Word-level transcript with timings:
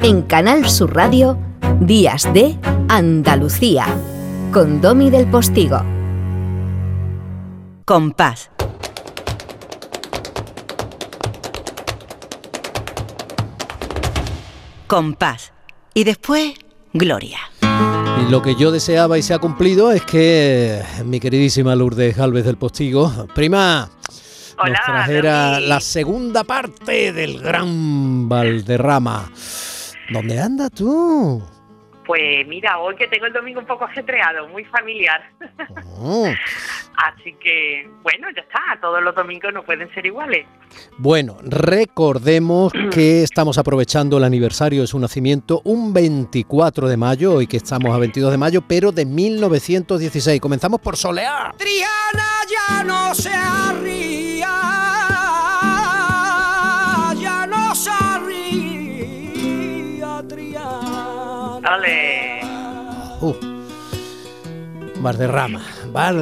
En 0.00 0.22
Canal 0.22 0.68
Sur 0.68 0.94
Radio, 0.94 1.36
Días 1.80 2.32
de 2.32 2.56
Andalucía, 2.88 3.86
con 4.52 4.80
Domi 4.80 5.10
del 5.10 5.26
Postigo. 5.28 5.82
Compás. 7.84 8.50
Compás. 14.86 15.52
Y 15.94 16.04
después, 16.04 16.54
Gloria. 16.92 17.38
Y 17.62 18.30
lo 18.30 18.40
que 18.42 18.54
yo 18.54 18.70
deseaba 18.70 19.18
y 19.18 19.22
se 19.22 19.34
ha 19.34 19.38
cumplido 19.38 19.90
es 19.92 20.02
que 20.02 20.80
mi 21.04 21.20
queridísima 21.20 21.74
Lourdes 21.74 22.16
Galvez 22.16 22.44
del 22.44 22.56
Postigo, 22.56 23.26
prima, 23.34 23.90
Hola, 24.58 24.72
nos 24.72 24.86
trajera 24.86 25.54
Domi. 25.54 25.66
la 25.66 25.80
segunda 25.80 26.44
parte 26.44 27.12
del 27.12 27.40
gran 27.40 28.28
Valderrama. 28.28 29.30
¿Dónde 30.10 30.40
andas 30.40 30.70
tú? 30.72 31.42
Pues 32.06 32.46
mira, 32.48 32.78
hoy 32.78 32.96
que 32.96 33.06
tengo 33.08 33.26
el 33.26 33.34
domingo 33.34 33.60
un 33.60 33.66
poco 33.66 33.84
ajetreado, 33.84 34.48
muy 34.48 34.64
familiar. 34.64 35.20
Oh, 35.98 36.26
Así 36.98 37.32
que, 37.34 37.88
bueno, 38.02 38.26
ya 38.34 38.42
está, 38.42 38.60
todos 38.80 39.00
los 39.02 39.14
domingos 39.14 39.52
no 39.54 39.62
pueden 39.62 39.92
ser 39.94 40.06
iguales. 40.06 40.46
Bueno, 40.96 41.36
recordemos 41.42 42.72
que 42.92 43.22
estamos 43.22 43.56
aprovechando 43.58 44.18
el 44.18 44.24
aniversario 44.24 44.80
de 44.80 44.88
su 44.88 44.98
nacimiento 44.98 45.60
un 45.64 45.92
24 45.92 46.88
de 46.88 46.96
mayo, 46.96 47.34
hoy 47.34 47.46
que 47.46 47.58
estamos 47.58 47.94
a 47.94 47.98
22 47.98 48.32
de 48.32 48.38
mayo, 48.38 48.62
pero 48.66 48.90
de 48.90 49.04
1916. 49.04 50.40
Comenzamos 50.40 50.80
por 50.80 50.96
Soleá. 50.96 51.54
Triana 51.56 52.24
ya 52.50 52.82
no 52.82 53.14
se 53.14 53.32
arría, 53.32 54.48
Uh, 63.20 63.34
Valderrama, 65.00 65.60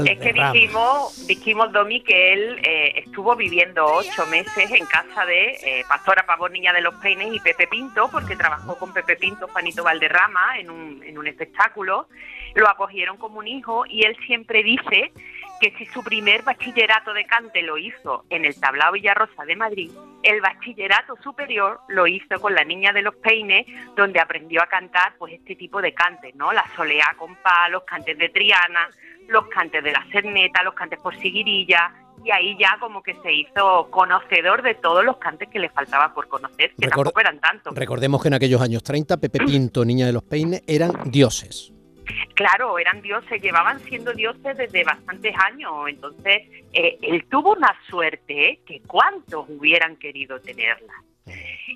Es 0.06 0.18
que 0.18 0.32
dijimos, 0.32 1.26
dijimos 1.26 1.72
Domi, 1.72 2.02
que 2.02 2.32
él 2.32 2.58
eh, 2.62 2.92
estuvo 3.04 3.34
viviendo 3.36 3.84
ocho 3.86 4.26
meses 4.26 4.70
en 4.70 4.84
casa 4.86 5.24
de 5.24 5.52
eh, 5.62 5.84
Pastora 5.88 6.26
Pavón 6.26 6.52
Niña 6.52 6.72
de 6.72 6.82
los 6.82 6.94
Peines 6.96 7.34
y 7.34 7.40
Pepe 7.40 7.66
Pinto, 7.66 8.08
porque 8.10 8.36
trabajó 8.36 8.76
con 8.76 8.92
Pepe 8.92 9.16
Pinto, 9.16 9.48
Juanito 9.48 9.82
Valderrama, 9.82 10.58
en 10.58 10.70
un, 10.70 11.02
en 11.02 11.16
un 11.18 11.26
espectáculo. 11.26 12.08
Lo 12.54 12.68
acogieron 12.68 13.16
como 13.16 13.38
un 13.38 13.46
hijo 13.46 13.84
y 13.86 14.04
él 14.04 14.16
siempre 14.26 14.62
dice 14.62 15.12
que 15.60 15.72
si 15.78 15.86
su 15.86 16.02
primer 16.02 16.42
bachillerato 16.42 17.12
de 17.14 17.24
cante 17.24 17.62
lo 17.62 17.78
hizo 17.78 18.24
en 18.30 18.44
el 18.44 18.58
Tablao 18.58 18.92
Villarrosa 18.92 19.44
de 19.44 19.56
Madrid, 19.56 19.90
el 20.22 20.40
bachillerato 20.40 21.14
superior 21.22 21.80
lo 21.88 22.06
hizo 22.06 22.40
con 22.40 22.54
la 22.54 22.64
Niña 22.64 22.92
de 22.92 23.02
los 23.02 23.14
Peines, 23.16 23.66
donde 23.96 24.20
aprendió 24.20 24.62
a 24.62 24.66
cantar 24.66 25.14
pues 25.18 25.32
este 25.34 25.56
tipo 25.56 25.80
de 25.80 25.94
cantes, 25.94 26.34
¿no? 26.34 26.52
La 26.52 26.64
soleá 26.76 27.14
con 27.18 27.34
pa, 27.36 27.68
los 27.70 27.84
cantes 27.84 28.18
de 28.18 28.28
Triana, 28.28 28.88
los 29.28 29.46
cantes 29.48 29.82
de 29.82 29.92
la 29.92 30.04
Cerneta, 30.12 30.62
los 30.62 30.74
cantes 30.74 30.98
por 31.00 31.14
Siguirilla, 31.16 31.92
y 32.24 32.30
ahí 32.30 32.56
ya 32.58 32.76
como 32.80 33.02
que 33.02 33.14
se 33.22 33.32
hizo 33.32 33.88
conocedor 33.90 34.62
de 34.62 34.74
todos 34.74 35.04
los 35.04 35.18
cantes 35.18 35.48
que 35.48 35.58
le 35.58 35.68
faltaba 35.68 36.12
por 36.14 36.28
conocer, 36.28 36.72
que 36.74 36.86
Record- 36.88 36.90
tampoco 37.04 37.20
eran 37.20 37.38
tantos. 37.40 37.74
Recordemos 37.74 38.20
que 38.22 38.28
en 38.28 38.34
aquellos 38.34 38.60
años 38.60 38.82
30, 38.82 39.16
Pepe 39.18 39.38
Pinto, 39.40 39.84
Niña 39.84 40.06
de 40.06 40.12
los 40.12 40.22
Peines, 40.22 40.62
eran 40.66 40.92
dioses. 41.10 41.72
Claro, 42.34 42.78
eran 42.78 43.02
dioses, 43.02 43.40
llevaban 43.40 43.80
siendo 43.80 44.12
dioses 44.12 44.56
desde 44.56 44.84
bastantes 44.84 45.34
años, 45.38 45.72
entonces 45.88 46.42
eh, 46.72 46.98
él 47.02 47.24
tuvo 47.30 47.54
una 47.54 47.74
suerte 47.88 48.48
¿eh? 48.48 48.60
que 48.66 48.82
cuántos 48.82 49.48
hubieran 49.48 49.96
querido 49.96 50.40
tenerla. 50.40 50.92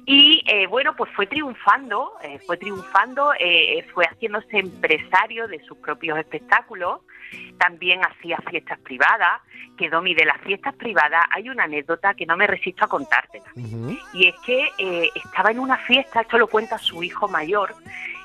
Y 0.07 0.43
eh, 0.47 0.67
bueno, 0.67 0.95
pues 0.97 1.11
fue 1.15 1.27
triunfando, 1.27 2.13
eh, 2.23 2.39
fue 2.47 2.57
triunfando, 2.57 3.33
eh, 3.39 3.85
fue 3.93 4.05
haciéndose 4.07 4.59
empresario 4.59 5.49
de 5.49 5.59
sus 5.65 5.77
propios 5.79 6.19
espectáculos, 6.19 7.01
también 7.59 8.01
hacía 8.05 8.39
fiestas 8.49 8.79
privadas, 8.81 9.43
que 9.77 9.89
Domi, 9.89 10.15
de 10.15 10.25
las 10.25 10.41
fiestas 10.43 10.75
privadas 10.75 11.25
hay 11.31 11.49
una 11.49 11.65
anécdota 11.65 12.15
que 12.15 12.27
no 12.27 12.37
me 12.37 12.47
resisto 12.47 12.85
a 12.85 12.89
contártela. 12.89 13.47
Y 14.13 14.29
es 14.29 14.35
que 14.45 15.11
estaba 15.15 15.51
en 15.51 15.59
una 15.59 15.79
fiesta, 15.79 16.21
esto 16.21 16.39
lo 16.39 16.49
cuenta 16.49 16.79
su 16.79 17.03
hijo 17.03 17.29
mayor, 17.29 17.75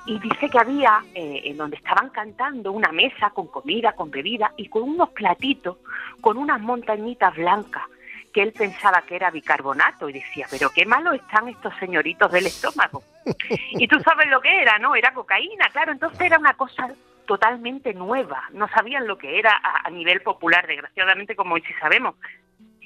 y 0.05 0.19
dice 0.19 0.49
que 0.49 0.59
había 0.59 1.03
eh, 1.13 1.41
en 1.45 1.57
donde 1.57 1.77
estaban 1.77 2.09
cantando 2.09 2.71
una 2.71 2.91
mesa 2.91 3.31
con 3.31 3.47
comida, 3.47 3.93
con 3.93 4.11
bebida 4.11 4.53
y 4.55 4.67
con 4.67 4.83
unos 4.83 5.09
platitos, 5.09 5.77
con 6.21 6.37
unas 6.37 6.61
montañitas 6.61 7.35
blancas 7.35 7.83
que 8.31 8.43
él 8.43 8.51
pensaba 8.51 9.01
que 9.03 9.15
era 9.15 9.31
bicarbonato 9.31 10.09
y 10.09 10.13
decía, 10.13 10.45
pero 10.51 10.69
qué 10.69 10.85
malo 10.85 11.13
están 11.13 11.47
estos 11.47 11.73
señoritos 11.79 12.29
del 12.31 12.45
estómago. 12.47 13.01
y 13.71 13.87
tú 13.87 13.97
sabes 14.01 14.27
lo 14.27 14.41
que 14.41 14.61
era, 14.61 14.77
¿no? 14.77 14.93
Era 14.93 15.13
cocaína, 15.13 15.69
claro, 15.71 15.93
entonces 15.93 16.19
era 16.19 16.37
una 16.37 16.53
cosa 16.53 16.89
totalmente 17.25 17.93
nueva, 17.93 18.43
no 18.51 18.67
sabían 18.67 19.07
lo 19.07 19.17
que 19.17 19.39
era 19.39 19.51
a, 19.63 19.87
a 19.87 19.89
nivel 19.89 20.21
popular, 20.21 20.67
desgraciadamente 20.67 21.35
como 21.35 21.55
hoy 21.55 21.63
sí 21.65 21.73
sabemos. 21.79 22.15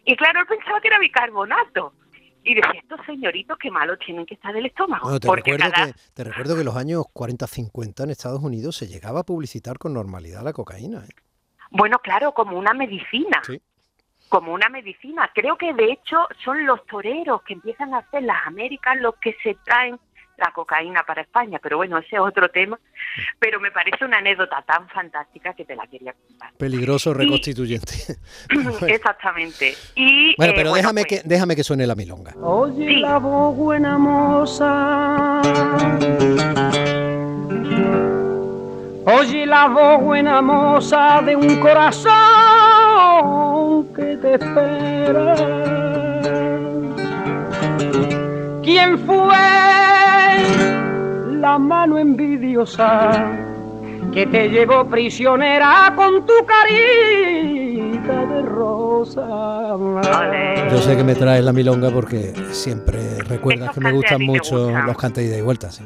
Y 0.06 0.16
claro, 0.16 0.40
él 0.40 0.46
pensaba 0.46 0.80
que 0.82 0.88
era 0.88 1.00
bicarbonato. 1.00 1.94
Y 2.44 2.56
decía, 2.56 2.72
estos 2.82 3.00
señoritos 3.06 3.58
qué 3.62 3.70
malo 3.70 3.98
tienen 3.98 4.26
que 4.26 4.36
estar 4.36 4.54
del 4.54 4.66
estómago. 4.66 5.04
Bueno, 5.04 5.20
te, 5.20 5.28
porque 5.28 5.52
recuerdo 5.52 5.74
cada- 5.74 5.88
que, 5.88 6.00
te 6.14 6.24
recuerdo 6.24 6.54
que 6.56 6.62
en 6.62 6.66
los 6.66 6.76
años 6.78 7.04
40-50 7.14 8.04
en 8.04 8.10
Estados 8.12 8.42
Unidos 8.42 8.76
se 8.78 8.88
llegaba 8.88 9.22
a 9.22 9.24
publicitar 9.24 9.78
con 9.78 9.94
normalidad 9.94 10.44
la 10.44 10.54
cocaína. 10.54 11.04
¿eh? 11.06 11.10
Bueno, 11.72 12.00
claro, 12.00 12.34
como 12.34 12.58
una 12.58 12.74
medicina. 12.74 13.42
Sí. 13.46 13.62
Como 14.30 14.54
una 14.54 14.70
medicina. 14.70 15.30
Creo 15.34 15.58
que 15.58 15.74
de 15.74 15.92
hecho 15.92 16.18
son 16.46 16.66
los 16.66 16.86
toreros 16.86 17.42
que 17.44 17.54
empiezan 17.54 17.94
a 17.94 18.00
hacer 18.00 18.24
las 18.24 18.46
Américas 18.46 18.96
los 19.00 19.16
que 19.16 19.36
se 19.44 19.56
traen 19.66 20.00
la 20.40 20.52
cocaína 20.52 21.04
para 21.04 21.22
España. 21.22 21.60
Pero 21.62 21.78
bueno, 21.78 21.98
ese 21.98 22.16
es 22.16 22.22
otro 22.22 22.50
tema. 22.50 22.80
Pero 23.40 23.60
me 23.60 23.72
parece 23.72 24.06
una 24.06 24.18
anécdota 24.18 24.62
tan 24.64 24.88
fantástica 24.90 25.54
que 25.54 25.66
te 25.66 25.76
la 25.76 25.86
quería 25.88 26.14
contar. 26.14 26.52
Peligroso 26.58 27.14
reconstituyente. 27.14 27.94
Exactamente. 28.88 29.76
Y, 29.96 30.36
Bueno, 30.38 30.54
eh, 30.54 30.56
pero 30.56 30.74
déjame, 30.74 31.04
pues, 31.06 31.22
que, 31.22 31.28
déjame 31.28 31.56
que 31.56 31.64
suene 31.64 31.86
la 31.86 31.96
milonga. 31.96 32.34
Oye 32.42 32.88
Sí. 32.88 32.96
la 32.98 33.18
voz 33.20 33.56
buena 33.56 33.98
moza. 33.98 35.42
Oye 39.06 39.46
la 39.46 39.68
voz 39.68 40.02
buena 40.04 40.42
moza 40.42 41.22
de 41.24 41.36
un 41.36 41.60
corazón 41.60 42.10
que 43.96 44.18
te 44.18 44.34
espera. 44.36 45.36
¿Quién 48.64 49.00
fue 49.00 49.26
la 51.40 51.58
mano 51.58 51.98
envidiosa 51.98 53.32
que 54.14 54.26
te 54.26 54.50
llevó 54.50 54.86
prisionera 54.86 55.94
con 55.96 56.26
tu 56.26 56.34
carita 56.46 58.26
de 58.26 58.42
rosa? 58.44 59.76
Yo 60.72 60.78
sé 60.78 60.98
que 60.98 61.04
me 61.04 61.16
traes 61.16 61.44
la 61.44 61.54
milonga 61.54 61.90
porque 61.92 62.34
siempre 62.52 63.00
recuerdas 63.28 63.70
Esos 63.70 63.76
que 63.76 63.82
me 63.82 63.92
gustan 63.92 64.22
mucho 64.22 64.66
gustan. 64.66 64.86
los 64.86 64.98
cantes 64.98 65.26
ida 65.26 65.38
y 65.38 65.42
vuelta. 65.42 65.72
Sí. 65.72 65.86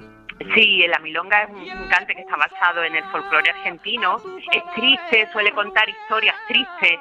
Sí, 0.55 0.83
la 0.87 0.99
milonga 0.99 1.43
es 1.43 1.49
un 1.49 1.87
cante 1.89 2.13
que 2.15 2.21
está 2.21 2.35
basado 2.35 2.83
en 2.83 2.95
el 2.95 3.03
folclore 3.05 3.49
argentino. 3.49 4.17
Es 4.51 4.63
triste, 4.75 5.27
suele 5.31 5.51
contar 5.53 5.85
historias 5.89 6.35
tristes. 6.47 6.99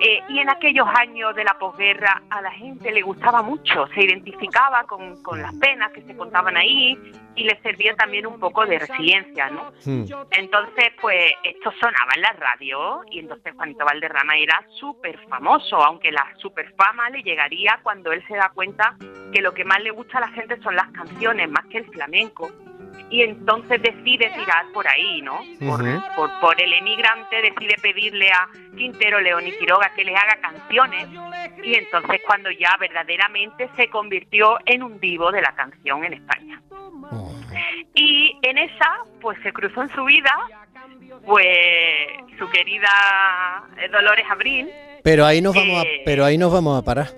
Eh, 0.00 0.20
y 0.28 0.38
en 0.38 0.50
aquellos 0.50 0.86
años 0.98 1.34
de 1.34 1.44
la 1.44 1.56
posguerra 1.58 2.22
a 2.30 2.40
la 2.40 2.50
gente 2.50 2.90
le 2.90 3.02
gustaba 3.02 3.42
mucho, 3.42 3.86
se 3.94 4.04
identificaba 4.04 4.84
con, 4.84 5.22
con 5.22 5.40
las 5.40 5.54
penas 5.54 5.92
que 5.92 6.02
se 6.02 6.16
contaban 6.16 6.56
ahí 6.56 6.98
y 7.36 7.44
le 7.44 7.60
servía 7.62 7.94
también 7.94 8.26
un 8.26 8.38
poco 8.38 8.64
de 8.66 8.78
resiliencia, 8.78 9.50
¿no? 9.50 9.72
Hmm. 9.84 10.04
Entonces, 10.30 10.92
pues 11.00 11.32
esto 11.42 11.72
sonaba 11.80 12.12
en 12.14 12.22
la 12.22 12.32
radio 12.32 13.02
y 13.10 13.20
entonces 13.20 13.54
Juanito 13.54 13.84
Valderrama 13.84 14.36
era 14.36 14.64
súper 14.78 15.18
famoso, 15.28 15.76
aunque 15.76 16.12
la 16.12 16.26
super 16.38 16.72
fama 16.74 17.10
le 17.10 17.22
llegaría 17.22 17.80
cuando 17.82 18.12
él 18.12 18.24
se 18.26 18.36
da 18.36 18.50
cuenta 18.54 18.96
que 19.32 19.40
lo 19.40 19.52
que 19.52 19.64
más 19.64 19.82
le 19.82 19.90
gusta 19.90 20.18
a 20.18 20.22
la 20.22 20.28
gente 20.28 20.60
son 20.62 20.76
las 20.76 20.88
canciones, 20.88 21.50
más 21.50 21.64
que 21.66 21.78
el 21.78 21.86
flamenco. 21.86 22.50
Y 23.10 23.22
entonces 23.22 23.80
decide 23.82 24.30
tirar 24.30 24.64
por 24.72 24.88
ahí, 24.88 25.22
¿no? 25.22 25.40
Por, 25.60 25.80
por 26.40 26.60
el 26.60 26.72
emigrante 26.72 27.36
decide 27.42 27.76
pedirle 27.80 28.30
a 28.30 28.48
Quintero, 28.76 29.20
León 29.20 29.46
y 29.46 29.52
Quiroga 29.52 29.92
que 29.94 30.04
les 30.04 30.16
haga 30.16 30.36
canciones 30.40 31.08
y 31.62 31.74
entonces 31.74 32.20
cuando 32.26 32.50
ya 32.50 32.76
verdaderamente 32.80 33.68
se 33.76 33.88
convirtió 33.88 34.58
en 34.66 34.82
un 34.82 34.98
divo 35.00 35.30
de 35.30 35.42
la 35.42 35.54
canción 35.54 36.04
en 36.04 36.14
España. 36.14 36.60
Oh. 36.70 37.30
Y 37.94 38.36
en 38.42 38.58
esa, 38.58 38.98
pues 39.20 39.38
se 39.42 39.52
cruzó 39.52 39.82
en 39.82 39.94
su 39.94 40.04
vida, 40.04 40.32
pues 41.24 41.46
su 42.38 42.48
querida 42.50 43.64
eh, 43.78 43.88
Dolores 43.88 44.24
Abril. 44.30 44.68
Pero 45.02 45.24
ahí 45.24 45.40
nos 45.40 45.54
vamos 45.54 45.78
a, 45.78 45.82
Eh. 45.82 46.02
pero 46.04 46.24
ahí 46.24 46.36
nos 46.38 46.52
vamos 46.52 46.80
a 46.80 46.84
parar. 46.84 47.08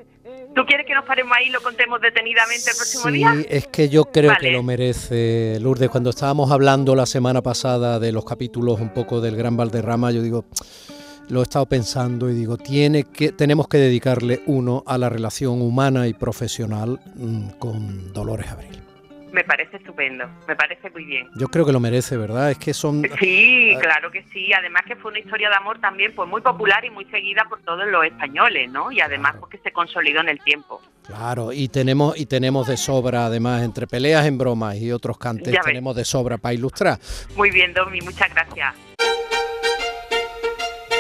¿Tú 0.57 0.65
quieres 0.65 0.87
que 0.87 0.95
nos 0.95 1.05
paremos 1.05 1.37
ahí 1.37 1.49
y 1.49 1.51
lo 1.51 1.61
contemos 1.61 2.01
detenidamente 2.01 2.71
el 2.71 2.77
próximo 2.77 3.05
Sí, 3.05 3.13
día? 3.13 3.35
es 3.51 3.67
que 3.67 3.91
yo 3.91 4.07
creo 4.07 4.33
que 4.41 4.53
lo 4.53 4.63
merece, 4.63 5.59
Lourdes. 5.61 5.91
Cuando 5.91 6.09
estábamos 6.09 6.51
hablando 6.51 6.95
la 6.95 7.05
semana 7.05 7.43
pasada 7.43 8.01
de 8.01 8.11
los 8.11 8.25
capítulos 8.25 8.81
un 8.81 8.89
poco 8.89 9.21
del 9.21 9.37
Gran 9.37 9.55
Valderrama, 9.55 10.13
yo 10.13 10.23
digo, 10.23 10.47
lo 11.29 11.41
he 11.41 11.43
estado 11.43 11.67
pensando 11.67 12.31
y 12.31 12.35
digo, 12.35 12.57
tiene 12.57 13.05
que, 13.05 13.33
tenemos 13.33 13.69
que 13.69 13.77
dedicarle 13.77 14.41
uno 14.47 14.83
a 14.87 14.97
la 14.97 15.11
relación 15.11 15.61
humana 15.61 16.09
y 16.09 16.15
profesional 16.15 17.01
mm, 17.17 17.49
con 17.59 18.15
Dolores 18.15 18.49
Abril. 18.49 18.81
Me 19.33 19.45
parece 19.45 19.77
estupendo, 19.77 20.25
me 20.47 20.57
parece 20.57 20.89
muy 20.91 21.05
bien. 21.05 21.29
Yo 21.37 21.49
creo 21.49 21.67
que 21.67 21.73
lo 21.73 21.81
merece, 21.81 22.17
¿verdad? 22.17 22.51
Es 22.51 22.59
que 22.59 22.73
son... 22.73 23.03
Sí, 23.19 23.77
claro 23.81 24.11
que 24.11 24.25
sí. 24.33 24.53
Además 24.53 24.83
que 24.87 24.97
fue 24.97 25.11
una 25.11 25.21
historia 25.21 25.51
de 25.51 25.57
amor 25.57 25.81
también 25.81 26.15
pues 26.15 26.29
muy 26.29 26.41
popular 26.41 26.85
y 26.85 26.91
muy 26.91 27.05
seguida 27.07 27.45
por 27.49 27.61
todos 27.63 27.87
los 27.87 28.05
españoles, 28.05 28.71
¿no? 28.71 28.91
Y 28.93 29.01
además 29.01 29.35
porque 29.39 29.59
se 29.59 29.73
consolidó 29.73 30.21
en 30.21 30.29
el 30.29 30.41
tiempo. 30.41 30.81
Claro, 31.07 31.53
y 31.53 31.69
tenemos 31.69 32.19
y 32.19 32.27
tenemos 32.27 32.67
de 32.67 32.77
sobra, 32.77 33.27
además, 33.27 33.63
entre 33.63 33.87
peleas 33.87 34.27
en 34.27 34.39
bromas 34.39 34.77
y 34.77 34.91
otros 34.91 35.19
cantes, 35.19 35.55
tenemos 35.65 35.95
de 35.95 36.05
sobra 36.05 36.37
para 36.39 36.55
ilustrar. 36.55 36.99
Muy 37.37 37.51
bien, 37.51 37.73
Domi, 37.73 38.01
muchas 38.01 38.33
gracias. 38.33 38.75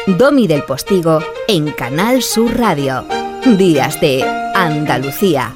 Domi 0.06 0.46
del 0.46 0.62
Postigo 0.62 1.18
en 1.48 1.72
Canal 1.72 2.22
Sur 2.22 2.56
Radio. 2.56 3.04
Días 3.58 4.00
de 4.00 4.22
Andalucía. 4.54 5.52